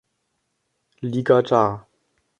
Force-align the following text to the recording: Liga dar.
Liga 1.01 1.41
dar. 1.43 1.85